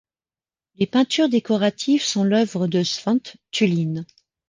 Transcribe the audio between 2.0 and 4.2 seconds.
sont l'œuvre de Svante Thulin.